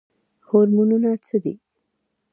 هورمونونه 0.47 1.09
څه 1.25 1.35
دي؟ 1.43 1.53